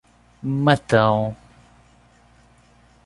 Matão 0.53 1.37